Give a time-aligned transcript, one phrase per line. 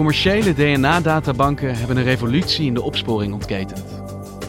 [0.00, 3.84] Commerciële DNA-databanken hebben een revolutie in de opsporing ontketend.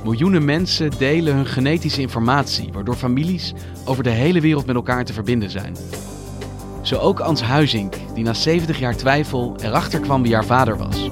[0.03, 3.53] Miljoenen mensen delen hun genetische informatie, waardoor families
[3.85, 5.75] over de hele wereld met elkaar te verbinden zijn.
[6.81, 11.09] Zo ook Ans Huizink, die na 70 jaar twijfel erachter kwam wie haar vader was.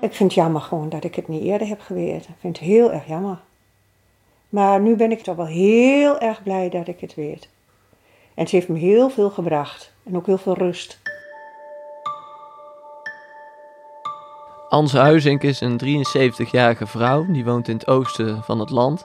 [0.00, 2.30] Ik vind het jammer gewoon dat ik het niet eerder heb geweten.
[2.30, 3.38] Ik vind het heel erg jammer.
[4.54, 7.48] Maar nu ben ik toch wel heel erg blij dat ik het weet.
[8.34, 9.92] En het heeft me heel veel gebracht.
[10.04, 10.98] En ook heel veel rust.
[14.68, 17.26] Ans Huizink is een 73-jarige vrouw.
[17.28, 19.02] Die woont in het oosten van het land.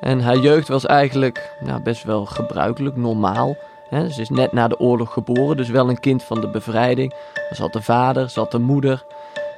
[0.00, 3.56] En haar jeugd was eigenlijk nou, best wel gebruikelijk, normaal.
[3.90, 7.14] ze is net na de oorlog geboren, dus wel een kind van de bevrijding.
[7.52, 9.04] Ze had de vader, had de moeder.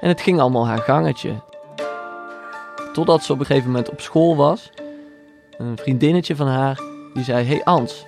[0.01, 1.35] En het ging allemaal haar gangetje.
[2.93, 4.71] Totdat ze op een gegeven moment op school was.
[5.59, 6.81] Een vriendinnetje van haar
[7.15, 8.07] die zei: Hey Ans,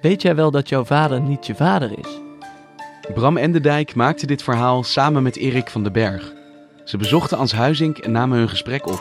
[0.00, 2.20] weet jij wel dat jouw vader niet je vader is?
[3.14, 6.32] Bram Enderdijk maakte dit verhaal samen met Erik van den Berg.
[6.84, 9.00] Ze bezochten Ans Huizink en namen hun gesprek op.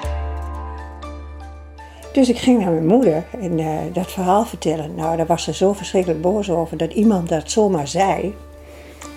[2.14, 4.96] Dus ik ging naar mijn moeder en uh, dat verhaal vertellen.
[4.96, 8.36] Nou, daar was ze zo verschrikkelijk boos over dat iemand dat zomaar zei.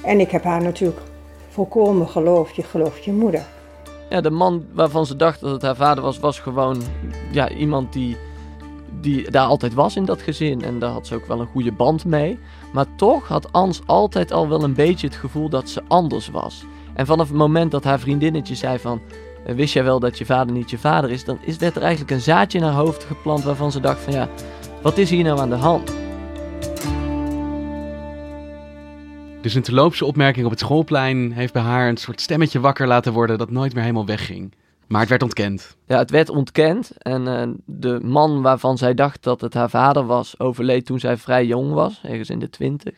[0.04, 1.00] En ik heb haar natuurlijk
[1.48, 2.56] volkomen geloofd.
[2.56, 3.44] Je gelooft je moeder.
[4.10, 6.82] Ja, de man waarvan ze dacht dat het haar vader was, was gewoon
[7.32, 8.16] ja, iemand die,
[9.04, 10.62] die daar altijd was in dat gezin.
[10.62, 12.38] En daar had ze ook wel een goede band mee.
[12.72, 16.64] Maar toch had Ans altijd al wel een beetje het gevoel dat ze anders was.
[16.94, 19.00] En vanaf het moment dat haar vriendinnetje zei van...
[19.46, 21.24] Eh, wist jij wel dat je vader niet je vader is?
[21.24, 24.12] Dan is werd er eigenlijk een zaadje in haar hoofd geplant waarvan ze dacht van
[24.12, 24.28] ja,
[24.82, 25.92] wat is hier nou aan de hand?
[29.40, 33.12] Dus een terloopse opmerking op het schoolplein heeft bij haar een soort stemmetje wakker laten
[33.12, 34.52] worden dat nooit meer helemaal wegging.
[34.86, 35.76] Maar het werd ontkend.
[35.86, 36.90] Ja, het werd ontkend.
[36.98, 41.16] En uh, de man waarvan zij dacht dat het haar vader was, overleed toen zij
[41.16, 42.94] vrij jong was, ergens in de twintig.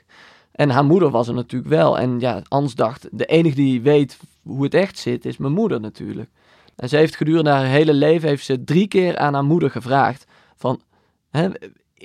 [0.53, 1.99] En haar moeder was er natuurlijk wel.
[1.99, 5.81] En ja, Ans dacht, de enige die weet hoe het echt zit, is mijn moeder
[5.81, 6.31] natuurlijk.
[6.77, 10.27] En ze heeft gedurende haar hele leven heeft ze drie keer aan haar moeder gevraagd
[10.57, 10.81] van,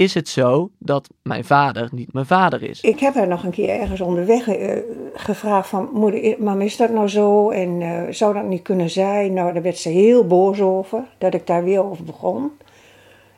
[0.01, 2.81] is het zo dat mijn vader niet mijn vader is?
[2.81, 4.77] Ik heb haar nog een keer ergens onderweg uh,
[5.13, 7.49] gevraagd van, moeder, mam, is dat nou zo?
[7.49, 9.33] En uh, zou dat niet kunnen zijn?
[9.33, 12.51] Nou, daar werd ze heel boos over, dat ik daar weer over begon.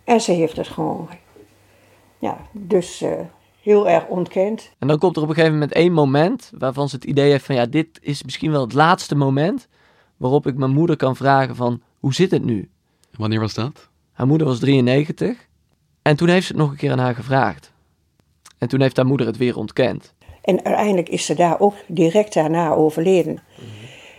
[0.03, 1.07] En ze heeft het gewoon,
[2.19, 3.01] ja, dus...
[3.01, 3.11] Uh,
[3.61, 4.71] heel erg ontkend.
[4.79, 7.45] En dan komt er op een gegeven moment één moment waarvan ze het idee heeft
[7.45, 9.67] van ja, dit is misschien wel het laatste moment
[10.17, 12.69] waarop ik mijn moeder kan vragen van hoe zit het nu?
[13.11, 13.89] Wanneer was dat?
[14.11, 15.47] Haar moeder was 93
[16.03, 17.71] en toen heeft ze het nog een keer aan haar gevraagd.
[18.57, 20.13] En toen heeft haar moeder het weer ontkend.
[20.41, 23.39] En uiteindelijk is ze daar ook direct daarna overleden.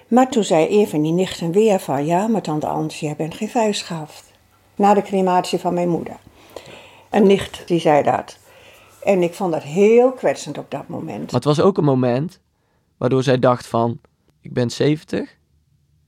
[0.08, 3.48] Maar toen zei even die nichten weer van ja, maar tante Ans, jij bent geen
[3.48, 4.24] vuistschaf.
[4.76, 6.16] Na de crematie van mijn moeder.
[7.10, 8.38] Een nicht die zei dat.
[9.02, 11.24] En ik vond dat heel kwetsend op dat moment.
[11.24, 12.40] Maar het was ook een moment
[12.96, 14.00] waardoor zij dacht van,
[14.40, 15.36] ik ben 70.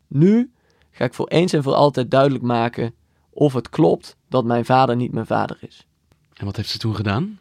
[0.08, 0.52] Nu
[0.90, 2.94] ga ik voor eens en voor altijd duidelijk maken
[3.36, 5.86] of het klopt dat mijn vader niet mijn vader is.
[6.34, 7.40] En wat heeft ze toen gedaan?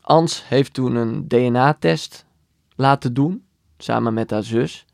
[0.00, 2.24] Ans heeft toen een DNA-test
[2.76, 3.44] laten doen,
[3.78, 4.86] samen met haar zus.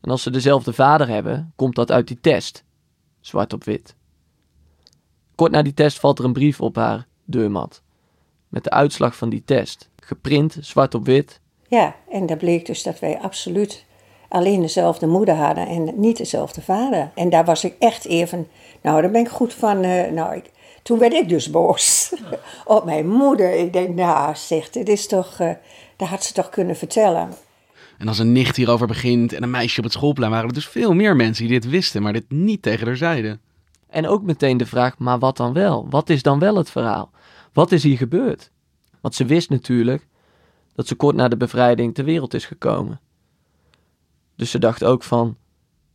[0.00, 2.64] En als ze dezelfde vader hebben, komt dat uit die test.
[3.20, 3.94] Zwart op wit.
[5.34, 7.82] Kort na die test valt er een brief op haar deurmat
[8.48, 9.88] met de uitslag van die test.
[9.96, 11.40] Geprint, zwart op wit.
[11.68, 13.84] Ja, en daar bleek dus dat wij absoluut
[14.28, 17.10] alleen dezelfde moeder hadden en niet dezelfde vader.
[17.14, 18.48] En daar was ik echt even,
[18.82, 20.50] nou daar ben ik goed van, uh, nou ik,
[20.82, 22.14] toen werd ik dus boos
[22.64, 23.54] op mijn moeder.
[23.54, 25.50] Ik denk, nou zeg, dit is toch, uh,
[25.96, 27.28] dat had ze toch kunnen vertellen.
[27.98, 30.68] En als een nicht hierover begint en een meisje op het schoolplein, waren er dus
[30.68, 33.40] veel meer mensen die dit wisten, maar dit niet tegen haar zeiden.
[33.88, 35.86] En ook meteen de vraag, maar wat dan wel?
[35.90, 37.10] Wat is dan wel het verhaal?
[37.52, 38.50] Wat is hier gebeurd?
[39.00, 40.06] Want ze wist natuurlijk
[40.74, 43.00] dat ze kort na de bevrijding ter wereld is gekomen.
[44.36, 45.36] Dus ze dacht ook van,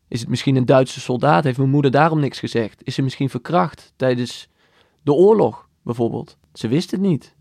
[0.07, 1.43] is het misschien een Duitse soldaat?
[1.43, 2.81] Heeft mijn moeder daarom niks gezegd?
[2.83, 4.47] Is ze misschien verkracht tijdens
[5.01, 6.37] de oorlog, bijvoorbeeld?
[6.53, 7.35] Ze wist het niet.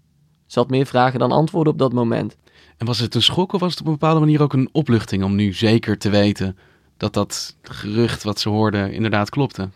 [0.47, 2.37] Ze had meer vragen dan antwoorden op dat moment.
[2.77, 5.25] En was het een schok of was het op een bepaalde manier ook een opluchting
[5.25, 6.59] om nu zeker te weten
[6.97, 9.69] dat dat gerucht wat ze hoorden inderdaad klopte?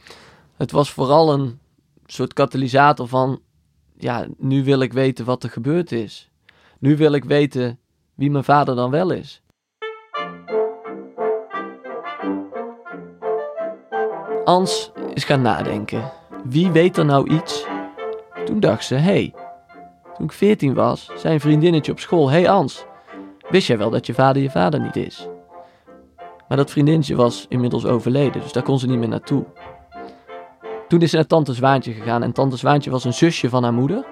[0.56, 1.58] Het was vooral een
[2.06, 3.40] soort katalysator van,
[3.98, 6.30] ja, nu wil ik weten wat er gebeurd is.
[6.78, 7.78] Nu wil ik weten
[8.14, 9.42] wie mijn vader dan wel is.
[14.48, 16.10] Ans is gaan nadenken.
[16.44, 17.66] Wie weet er nou iets?
[18.44, 19.34] Toen dacht ze, hé, hey,
[20.16, 22.84] toen ik 14 was, zei een vriendinnetje op school, hé hey Ans,
[23.50, 25.28] wist jij wel dat je vader je vader niet is?
[26.48, 29.44] Maar dat vriendinnetje was inmiddels overleden, dus daar kon ze niet meer naartoe.
[30.88, 33.74] Toen is ze naar tante Zwaantje gegaan en tante Zwaantje was een zusje van haar
[33.74, 34.04] moeder.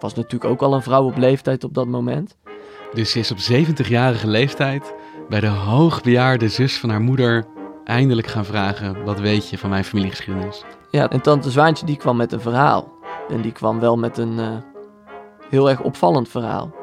[0.00, 2.36] Was natuurlijk ook al een vrouw op leeftijd op dat moment.
[2.92, 4.94] Dus ze is op 70-jarige leeftijd
[5.28, 7.46] bij de hoogbejaarde zus van haar moeder
[7.84, 10.64] eindelijk gaan vragen: wat weet je van mijn familiegeschiedenis?
[10.90, 12.92] Ja, en tante Zwaantje die kwam met een verhaal.
[13.28, 14.56] En die kwam wel met een uh,
[15.48, 16.74] heel erg opvallend verhaal.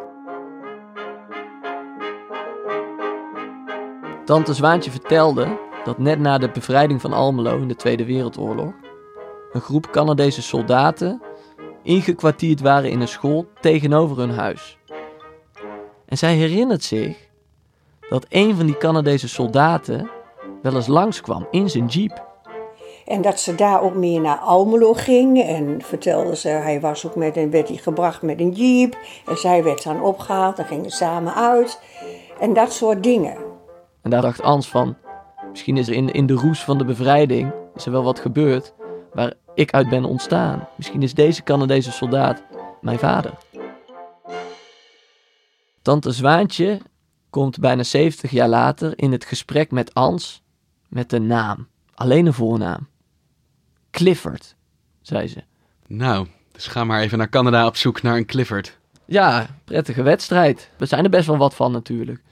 [4.26, 8.74] Tante Zwaantje vertelde dat net na de bevrijding van Almelo in de Tweede Wereldoorlog
[9.52, 11.22] een groep Canadese soldaten
[11.84, 14.78] ingekwartierd waren in een school tegenover hun huis.
[16.06, 17.28] En zij herinnert zich
[18.10, 20.10] dat een van die Canadese soldaten
[20.62, 22.26] wel eens langskwam in zijn jeep.
[23.06, 25.44] En dat ze daar ook meer naar Almelo ging.
[25.44, 28.98] En vertelde ze, hij was ook met een, werd hij gebracht met een jeep.
[29.26, 31.82] En zij werd dan opgehaald, dan gingen ze samen uit.
[32.40, 33.38] En dat soort dingen.
[34.02, 34.96] En daar dacht Ans van,
[35.50, 38.74] misschien is er in, in de roes van de bevrijding is er wel wat gebeurd
[39.14, 40.68] waar ik uit ben ontstaan.
[40.76, 42.44] Misschien is deze Canadese soldaat
[42.82, 43.34] mijn vader.
[45.82, 46.80] Tante Zwaantje
[47.30, 50.42] komt bijna 70 jaar later in het gesprek met Ans
[50.88, 51.68] met een naam.
[51.94, 52.88] Alleen een voornaam.
[53.92, 54.56] Clifford,
[55.02, 55.44] zei ze.
[55.88, 58.78] Nou, dus ga maar even naar Canada op zoek naar een Clifford.
[59.06, 60.70] Ja, prettige wedstrijd.
[60.80, 62.24] Er zijn er best wel wat van natuurlijk.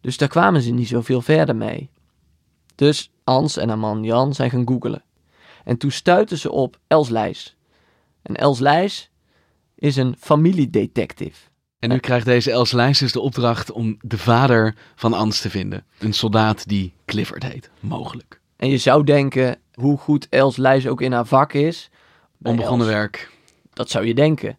[0.00, 1.90] Dus daar kwamen ze niet zoveel verder mee.
[2.74, 5.02] Dus Ans en haar man Jan zijn gaan googelen.
[5.64, 7.56] En toen stuitten ze op Els Lijs.
[8.22, 9.10] En Els Lijs
[9.74, 11.50] is een familiedetective.
[11.82, 15.50] En nu krijgt deze Els Lijs dus de opdracht om de vader van Ans te
[15.50, 15.84] vinden.
[15.98, 18.40] Een soldaat die Clifford heet, mogelijk.
[18.56, 21.90] En je zou denken, hoe goed Els Lijs ook in haar vak is.
[22.42, 23.30] Onbegonnen werk.
[23.72, 24.58] Dat zou je denken.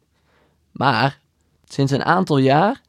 [0.71, 1.19] Maar
[1.65, 2.81] sinds een aantal jaar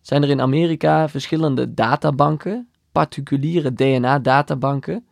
[0.00, 5.06] zijn er in Amerika verschillende databanken, particuliere DNA-databanken,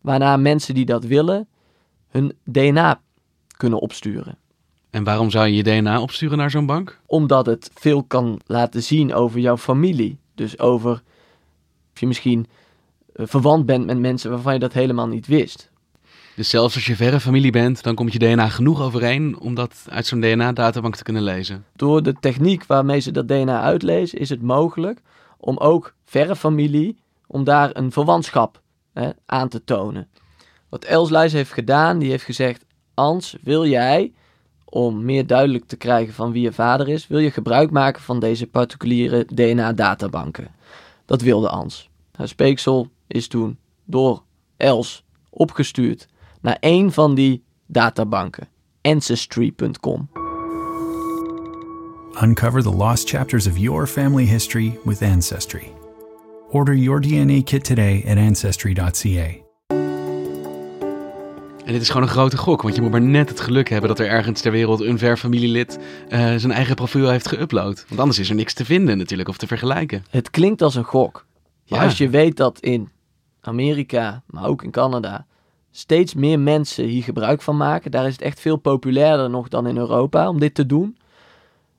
[0.00, 1.48] waarna mensen die dat willen
[2.08, 3.00] hun DNA
[3.56, 4.38] kunnen opsturen.
[4.94, 7.00] En waarom zou je je DNA opsturen naar zo'n bank?
[7.06, 10.18] Omdat het veel kan laten zien over jouw familie.
[10.34, 11.02] Dus over
[11.92, 12.46] of je misschien
[13.12, 15.70] eh, verwant bent met mensen waarvan je dat helemaal niet wist.
[16.36, 19.86] Dus zelfs als je verre familie bent, dan komt je DNA genoeg overeen om dat
[19.88, 21.64] uit zo'n DNA-databank te kunnen lezen.
[21.76, 25.00] Door de techniek waarmee ze dat DNA uitlezen, is het mogelijk
[25.36, 28.60] om ook verre familie, om daar een verwantschap
[28.92, 30.08] hè, aan te tonen.
[30.68, 32.64] Wat Els Luijs heeft gedaan, die heeft gezegd:
[32.94, 34.12] Ans, wil jij,
[34.74, 38.20] om meer duidelijk te krijgen van wie je vader is, wil je gebruik maken van
[38.20, 40.48] deze particuliere DNA-databanken?
[41.04, 41.90] Dat wilde Ans.
[42.12, 44.22] Haar speeksel is toen door
[44.56, 46.08] Els opgestuurd
[46.40, 48.48] naar een van die databanken,
[48.82, 50.08] ancestry.com.
[52.22, 55.72] Uncover the lost chapters of your family history with Ancestry.
[56.50, 59.43] Order your DNA kit today at ancestry.ca.
[61.64, 63.88] En dit is gewoon een grote gok, want je moet maar net het geluk hebben
[63.88, 65.78] dat er ergens ter wereld een ver familielid
[66.08, 67.86] uh, zijn eigen profiel heeft geüpload.
[67.88, 70.04] Want anders is er niks te vinden natuurlijk of te vergelijken.
[70.10, 71.26] Het klinkt als een gok.
[71.68, 71.84] Maar ja.
[71.84, 72.88] als je weet dat in
[73.40, 75.26] Amerika, maar ook in Canada,
[75.70, 79.66] steeds meer mensen hier gebruik van maken, daar is het echt veel populairder nog dan
[79.66, 80.96] in Europa om dit te doen,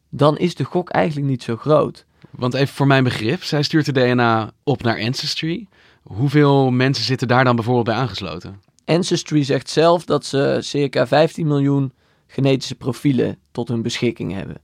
[0.09, 2.05] dan is de gok eigenlijk niet zo groot.
[2.29, 5.67] Want even voor mijn begrip, zij stuurt de DNA op naar Ancestry.
[6.03, 8.63] Hoeveel mensen zitten daar dan bijvoorbeeld bij aangesloten?
[8.85, 11.93] Ancestry zegt zelf dat ze circa 15 miljoen
[12.27, 14.57] genetische profielen tot hun beschikking hebben.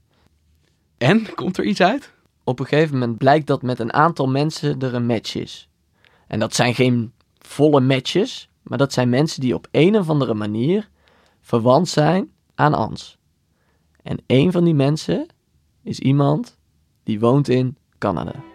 [0.98, 2.12] En komt er iets uit?
[2.44, 5.68] Op een gegeven moment blijkt dat met een aantal mensen er een match is.
[6.26, 10.34] En dat zijn geen volle matches, maar dat zijn mensen die op een of andere
[10.34, 10.88] manier
[11.40, 13.18] verwant zijn aan Ans.
[14.02, 15.26] En een van die mensen
[15.82, 16.58] is iemand
[17.02, 18.51] die woont in Canada.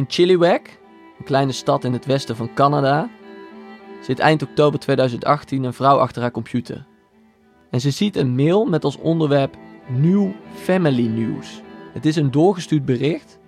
[0.00, 0.78] In Chilliwack,
[1.18, 3.10] een kleine stad in het westen van Canada,
[4.02, 6.86] zit eind oktober 2018 een vrouw achter haar computer.
[7.70, 9.56] En ze ziet een mail met als onderwerp
[9.88, 11.60] New Family News.
[11.92, 13.38] Het is een doorgestuurd bericht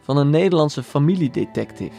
[0.00, 1.96] van een Nederlandse familiedetective.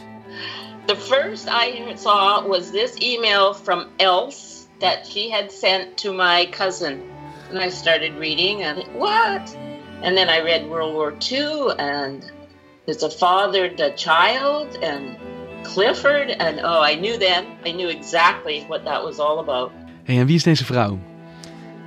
[0.84, 6.48] The first I saw was this email from Else that she had sent to my
[6.50, 7.00] cousin.
[7.52, 9.56] And I started reading and what?
[10.02, 12.36] And then I read World War II, and
[12.88, 15.16] there's a father, the child, and
[15.62, 16.30] Clifford.
[16.30, 19.70] And oh, I knew then, I knew exactly what that was all about.
[20.04, 20.98] Hey, en wie is deze vrouw?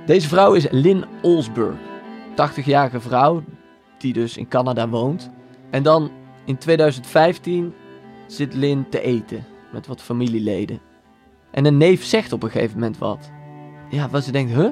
[0.06, 1.76] Deze vrouw is Lynn Olsberg,
[2.30, 3.42] 80-jarige vrouw
[3.98, 5.30] die dus in Canada woont.
[5.70, 6.10] En dan
[6.44, 7.74] in 2015
[8.26, 10.80] zit Lynn te eten met wat familieleden.
[11.50, 13.30] En een neef zegt op een gegeven moment wat.
[13.90, 14.68] Ja, wat ze denkt, huh?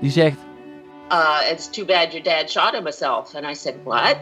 [0.00, 0.38] Die zegt,
[1.12, 3.34] Uh, it's too bad your dad shot himself.
[3.34, 4.16] And I said, What?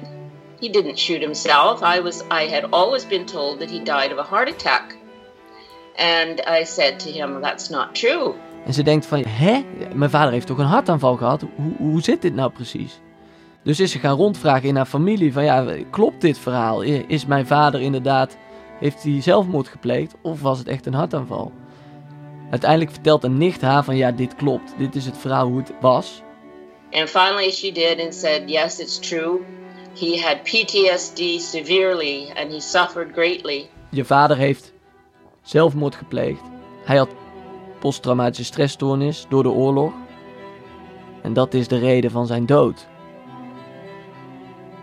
[0.62, 1.82] He didn't shoot himself.
[1.82, 4.96] I was I had always been told that he died of a heart attack.
[5.96, 8.34] And I said to him, That's not true.
[8.64, 9.64] En ze denkt van, hè?
[9.94, 11.44] Mijn vader heeft toch een hartaanval gehad?
[11.56, 13.00] Hoe, hoe zit dit nou precies?
[13.62, 16.82] Dus is ze gaan rondvragen in haar familie van, ja, klopt dit verhaal?
[16.82, 18.36] Is mijn vader inderdaad,
[18.80, 20.14] heeft hij zelfmoord gepleegd?
[20.22, 21.52] Of was het echt een hartaanval?
[22.50, 24.74] Uiteindelijk vertelt een nicht haar van, ja, dit klopt.
[24.78, 26.22] Dit is het verhaal hoe het was.
[26.90, 29.40] And finally she did and said, Yes, it's true.
[29.94, 33.68] He had PTSD severely and he suffered greatly.
[33.90, 34.72] Je vader heeft
[35.42, 36.40] zelfmoord gepleegd.
[36.84, 37.08] Hij had
[37.78, 39.92] posttraumatische stressstoornis door de oorlog.
[41.22, 42.86] En dat is de reden van zijn dood.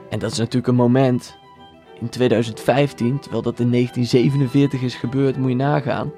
[0.10, 1.38] En dat is natuurlijk een moment
[2.00, 6.12] in 2015, terwijl dat in 1947 is gebeurd, moet je nagaan.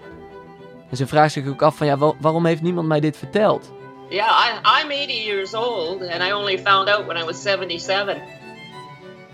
[0.89, 3.71] En ze vraagt zich ook af van ja, waarom heeft niemand mij dit verteld?
[4.10, 8.21] Yeah, I, I'm 80 years old and I only found out when I was 77.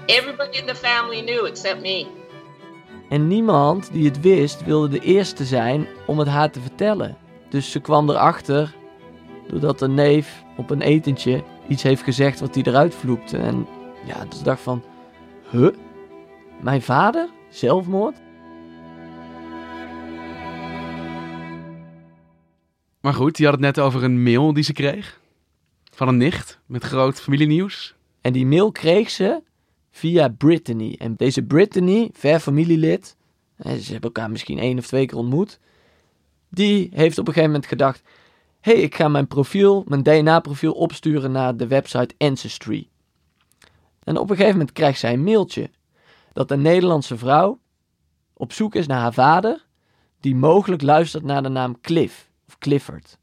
[0.07, 2.07] Everybody in the family knew except me.
[3.09, 7.17] En niemand die het wist wilde de eerste zijn om het haar te vertellen.
[7.49, 8.75] Dus ze kwam erachter
[9.47, 13.37] doordat een neef op een etentje iets heeft gezegd wat hij eruit vloekte.
[13.37, 13.67] En
[14.05, 14.83] ja, dus dacht van,
[15.51, 15.73] huh?
[16.61, 17.29] Mijn vader?
[17.49, 18.15] Zelfmoord?
[23.01, 25.19] Maar goed, je had het net over een mail die ze kreeg.
[25.91, 27.95] Van een nicht met groot familienieuws.
[28.21, 29.45] En die mail kreeg ze
[29.97, 30.95] via Brittany.
[30.99, 33.15] En deze Brittany, ver familielid,
[33.57, 35.59] ze hebben elkaar misschien één of twee keer ontmoet.
[36.49, 38.01] Die heeft op een gegeven moment gedacht:
[38.59, 42.89] hé, hey, ik ga mijn profiel, mijn DNA-profiel opsturen naar de website Ancestry.
[44.03, 45.69] En op een gegeven moment krijgt zij een mailtje
[46.33, 47.59] dat een Nederlandse vrouw
[48.33, 49.65] op zoek is naar haar vader,
[50.19, 53.17] die mogelijk luistert naar de naam Cliff of Clifford.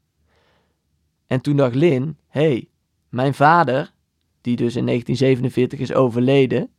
[1.27, 2.69] En toen dacht Lynn: hé, hey,
[3.09, 3.93] mijn vader,
[4.45, 6.69] die dus in 1947 is overleden,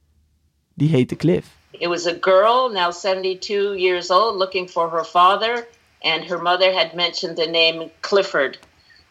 [0.75, 1.47] die heette Cliff.
[1.71, 5.67] It was a girl, now 72 years old, looking for her father,
[6.03, 8.59] and her mother had mentioned the name Clifford.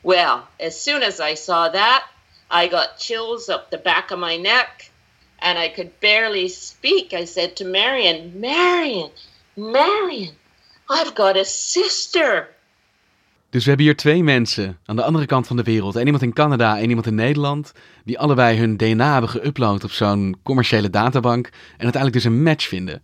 [0.02, 2.04] Well, as soon as I saw that,
[2.50, 4.92] I got chills up the back of my neck
[5.40, 7.14] and I could barely speak.
[7.14, 9.10] I said to Marion, Marion,
[9.56, 10.36] Marion,
[10.90, 12.54] I've got a sister.
[13.50, 15.96] Dus we hebben hier twee mensen aan de andere kant van de wereld.
[15.96, 17.72] En iemand in Canada en iemand in Nederland.
[18.06, 21.46] Die allebei hun DNA hebben geüpload op zo'n commerciële databank.
[21.46, 23.02] En uiteindelijk dus een match vinden.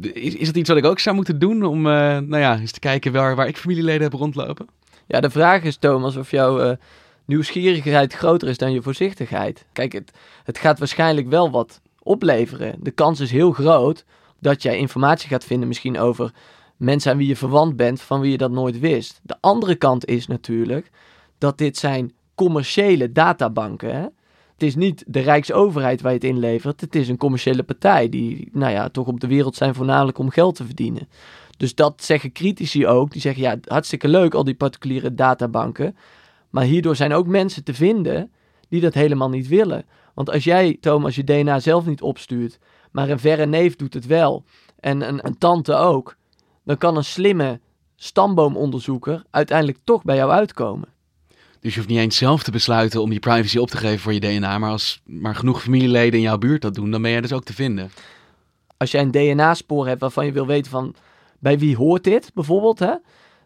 [0.00, 2.72] Is, is dat iets wat ik ook zou moeten doen om uh, nou ja, eens
[2.72, 4.66] te kijken waar, waar ik familieleden heb rondlopen?
[5.06, 6.76] Ja, de vraag is Thomas of jouw uh,
[7.24, 9.66] nieuwsgierigheid groter is dan je voorzichtigheid.
[9.72, 10.12] Kijk, het,
[10.44, 12.76] het gaat waarschijnlijk wel wat opleveren.
[12.80, 14.04] De kans is heel groot
[14.40, 16.32] dat jij informatie gaat vinden misschien over
[16.76, 19.20] mensen aan wie je verwant bent, van wie je dat nooit wist.
[19.22, 20.90] De andere kant is natuurlijk
[21.38, 24.12] dat dit zijn commerciële databanken.
[24.52, 26.80] Het is niet de Rijksoverheid waar je het inlevert.
[26.80, 30.30] Het is een commerciële partij die, nou ja, toch op de wereld zijn voornamelijk om
[30.30, 31.08] geld te verdienen.
[31.56, 33.12] Dus dat zeggen critici ook.
[33.12, 35.96] Die zeggen, ja, hartstikke leuk al die particuliere databanken.
[36.50, 38.30] Maar hierdoor zijn ook mensen te vinden
[38.68, 39.84] die dat helemaal niet willen.
[40.14, 42.58] Want als jij, Thomas, je DNA zelf niet opstuurt,
[42.90, 44.44] maar een verre neef doet het wel,
[44.80, 46.16] en een tante ook,
[46.64, 47.60] dan kan een slimme
[47.96, 50.88] stamboomonderzoeker uiteindelijk toch bij jou uitkomen.
[51.66, 54.12] Dus je hoeft niet eens zelf te besluiten om je privacy op te geven voor
[54.12, 57.20] je DNA, maar als maar genoeg familieleden in jouw buurt dat doen, dan ben jij
[57.20, 57.90] dus ook te vinden.
[58.76, 60.94] Als jij een DNA-spoor hebt waarvan je wil weten van
[61.38, 62.94] bij wie hoort dit bijvoorbeeld, hè,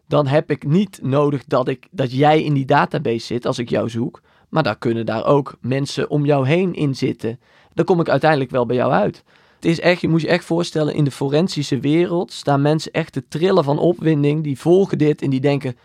[0.07, 3.69] dan heb ik niet nodig dat, ik, dat jij in die database zit als ik
[3.69, 7.39] jou zoek, maar daar kunnen daar ook mensen om jou heen in zitten.
[7.73, 9.23] Dan kom ik uiteindelijk wel bij jou uit.
[9.55, 13.13] Het is echt, je moet je echt voorstellen, in de forensische wereld staan mensen echt
[13.13, 14.43] te trillen van opwinding.
[14.43, 15.77] Die volgen dit en die denken,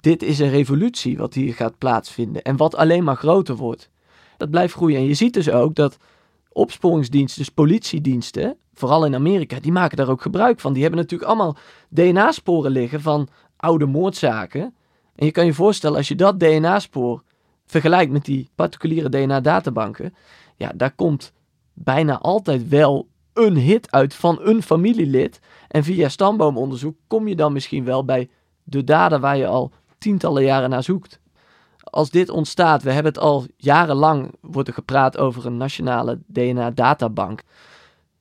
[0.00, 2.42] dit is een revolutie wat hier gaat plaatsvinden.
[2.42, 3.90] En wat alleen maar groter wordt.
[4.36, 4.98] Dat blijft groeien.
[4.98, 5.98] En je ziet dus ook dat
[6.52, 10.72] opsporingsdiensten, dus politiediensten, vooral in Amerika, die maken daar ook gebruik van.
[10.72, 11.56] Die hebben natuurlijk allemaal
[11.88, 14.74] DNA-sporen liggen van oude moordzaken.
[15.14, 17.22] En je kan je voorstellen, als je dat DNA-spoor
[17.66, 20.14] vergelijkt met die particuliere DNA-databanken,
[20.56, 21.32] ja, daar komt
[21.72, 25.40] bijna altijd wel een hit uit van een familielid.
[25.68, 28.28] En via stamboomonderzoek kom je dan misschien wel bij
[28.62, 31.20] de dader waar je al tientallen jaren naar zoekt.
[31.82, 37.42] als dit ontstaat, we hebben het al jarenlang, wordt er gepraat over een nationale DNA-databank.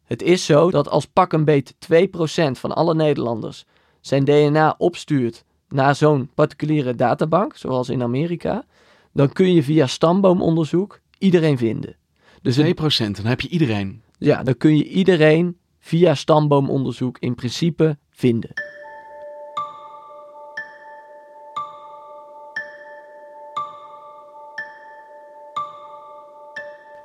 [0.04, 3.66] Het is zo dat als pak een beet 2% van alle Nederlanders
[4.02, 8.66] zijn DNA opstuurt naar zo'n particuliere databank, zoals in Amerika,
[9.14, 11.96] dan kun je via stamboomonderzoek iedereen vinden.
[12.42, 12.62] Dus 2%,
[13.12, 14.02] dan heb je iedereen.
[14.18, 18.67] Ja, dan kun je iedereen via stamboomonderzoek in principe vinden.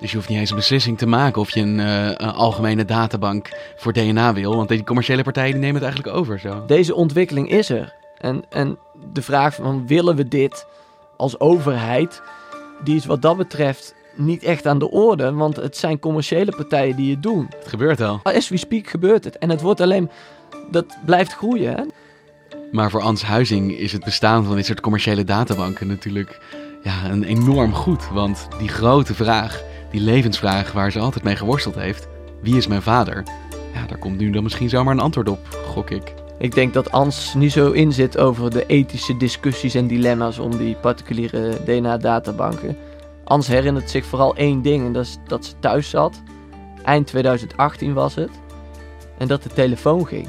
[0.03, 2.85] Dus je hoeft niet eens een beslissing te maken of je een, uh, een algemene
[2.85, 4.57] databank voor DNA wil.
[4.57, 6.39] Want die commerciële partijen die nemen het eigenlijk over.
[6.39, 6.65] Zo.
[6.67, 7.95] Deze ontwikkeling is er.
[8.19, 8.79] En, en
[9.13, 10.67] de vraag van willen we dit
[11.17, 12.23] als overheid,
[12.85, 15.33] die is wat dat betreft niet echt aan de orde.
[15.33, 17.47] Want het zijn commerciële partijen die het doen.
[17.59, 18.21] Het gebeurt al.
[18.23, 19.39] As we speak gebeurt het.
[19.39, 20.11] En het wordt alleen,
[20.71, 21.75] dat blijft groeien.
[21.75, 21.83] Hè?
[22.73, 26.41] Maar voor Ans Huizing is het bestaan van dit soort commerciële databanken natuurlijk
[26.83, 28.09] ja, een enorm goed.
[28.13, 32.09] Want die grote vraag die levensvraag waar ze altijd mee geworsteld heeft:
[32.41, 33.23] wie is mijn vader?
[33.75, 36.15] Ja, daar komt nu dan misschien zomaar een antwoord op, gok ik.
[36.39, 40.75] Ik denk dat Ans niet zo inzit over de ethische discussies en dilemma's om die
[40.75, 42.77] particuliere DNA-databanken.
[43.25, 46.23] Ans herinnert zich vooral één ding en dat is dat ze thuis zat.
[46.85, 48.31] Eind 2018 was het.
[49.19, 50.29] En dat de telefoon ging.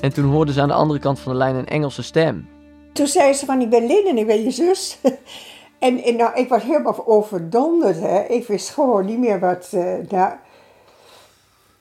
[0.00, 2.48] En toen hoorde ze aan de andere kant van de lijn een Engelse stem.
[2.92, 4.98] Toen zei ze van, ik ben Lin en ik ben je zus.
[5.78, 8.00] En, en nou, ik was helemaal overdonderd.
[8.00, 8.22] Hè.
[8.22, 9.70] Ik wist gewoon niet meer wat.
[9.74, 10.34] Uh, nou,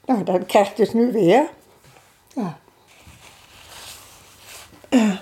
[0.06, 1.50] nou, dat krijg ik dus nu weer.
[2.36, 2.58] Ja.
[4.90, 5.18] Uh.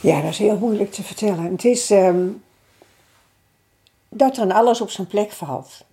[0.00, 1.52] Ja, dat is heel moeilijk te vertellen.
[1.52, 2.42] Het is um,
[4.08, 5.84] dat dan alles op zijn plek valt.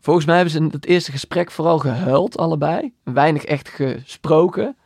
[0.00, 2.94] Volgens mij hebben ze in het eerste gesprek vooral gehuild, allebei.
[3.02, 4.76] Weinig echt gesproken.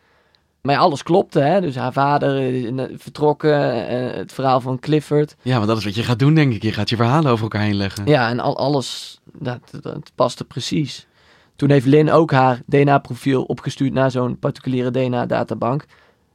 [0.67, 1.61] Maar alles klopte, hè?
[1.61, 2.53] Dus haar vader
[2.99, 5.37] vertrokken, uh, het verhaal van Clifford.
[5.43, 6.63] Ja, maar dat is wat je gaat doen, denk ik.
[6.63, 8.07] Je gaat je verhalen over elkaar heen leggen.
[8.07, 11.07] Ja, en al, alles, dat, dat paste precies.
[11.57, 15.85] Toen heeft Lynn ook haar DNA-profiel opgestuurd naar zo'n particuliere DNA-databank.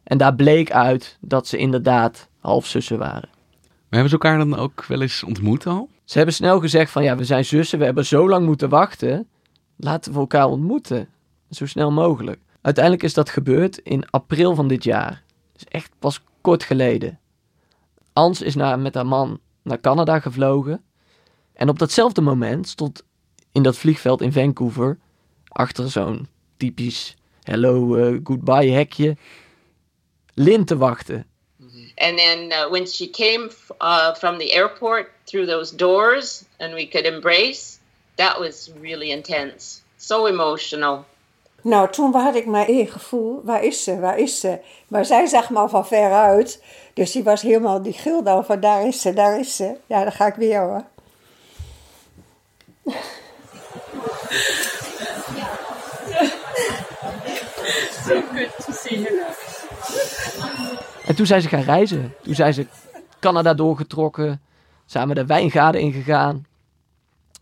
[0.03, 3.29] En daar bleek uit dat ze inderdaad halfzussen waren.
[3.31, 5.89] Maar hebben ze elkaar dan ook wel eens ontmoet al?
[6.03, 9.27] Ze hebben snel gezegd van ja, we zijn zussen, we hebben zo lang moeten wachten.
[9.77, 11.07] Laten we elkaar ontmoeten.
[11.49, 12.39] Zo snel mogelijk.
[12.61, 15.23] Uiteindelijk is dat gebeurd in april van dit jaar.
[15.53, 17.19] Dus echt pas kort geleden.
[18.13, 20.83] Ans is naar, met haar man naar Canada gevlogen.
[21.53, 23.03] En op datzelfde moment stond
[23.51, 24.97] in dat vliegveld in Vancouver,
[25.47, 29.17] achter zo'n typisch hello, uh, goodbye hekje,
[30.33, 31.25] Lin te wachten.
[31.95, 36.87] And then uh, when she came uh, from the airport through those doors and we
[36.87, 37.79] could embrace,
[38.15, 39.81] that was really intense.
[39.97, 41.05] So emotional.
[41.61, 44.59] Nou, toen had ik maar één gevoel, waar is ze, waar is ze?
[44.87, 48.43] Maar zij zag me al van ver uit, dus die was helemaal, die gilde al
[48.43, 49.75] van daar is ze, daar is ze.
[49.85, 50.83] Ja, dan ga ik weer hoor.
[58.03, 59.21] Good to see you.
[61.05, 62.13] En toen zijn ze gaan reizen.
[62.21, 62.67] Toen zijn ze
[63.19, 64.41] Canada doorgetrokken,
[64.85, 66.45] samen de wijngaarden ingegaan,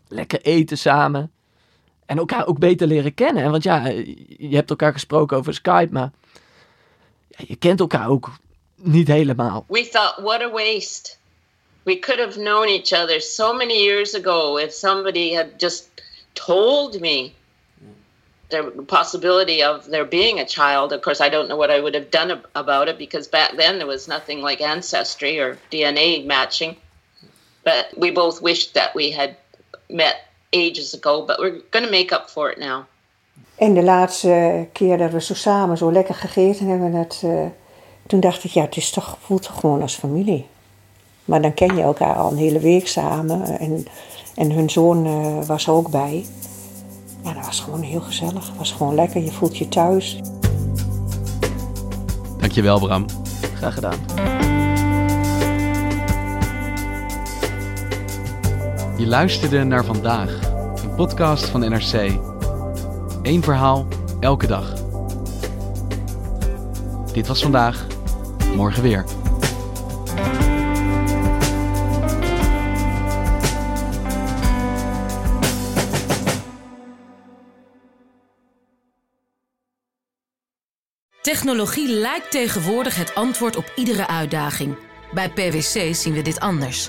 [0.08, 1.32] lekker eten samen.
[2.10, 3.50] En elkaar ook beter leren kennen.
[3.50, 4.06] Want ja, eh,
[4.38, 6.10] je hebt elkaar gesproken over Skype, maar
[7.36, 8.30] je kent elkaar ook
[8.74, 9.64] niet helemaal.
[9.68, 11.16] We thought, what a waste.
[11.82, 15.88] We could have known each other so many years ago if somebody had just
[16.32, 17.32] told me
[18.48, 20.92] the possibility of there being a child.
[20.92, 23.78] Of course, I don't know what I would have done about it because back then
[23.78, 26.76] there was nothing like ancestry or DNA matching.
[27.62, 29.36] But we both wished that we had
[29.88, 32.84] met ages ago, but we're going to make up for it now.
[33.54, 37.46] En de laatste keer dat we zo samen zo lekker gegeten hebben, dat, uh,
[38.06, 40.46] toen dacht ik, ja, het is toch, voelt toch gewoon als familie.
[41.24, 43.58] Maar dan ken je elkaar al een hele week samen.
[43.58, 43.86] En,
[44.34, 46.26] en hun zoon uh, was er ook bij.
[47.24, 48.46] Ja, dat was gewoon heel gezellig.
[48.46, 49.22] Het was gewoon lekker.
[49.22, 50.20] Je voelt je thuis.
[52.38, 53.06] Dankjewel, Bram.
[53.54, 54.49] Graag gedaan.
[59.00, 60.38] Je luisterde naar vandaag,
[60.82, 62.18] een podcast van NRC.
[63.22, 63.88] Eén verhaal,
[64.20, 64.74] elke dag.
[67.12, 67.86] Dit was vandaag,
[68.54, 69.04] morgen weer.
[81.22, 84.76] Technologie lijkt tegenwoordig het antwoord op iedere uitdaging.
[85.14, 86.88] Bij PwC zien we dit anders.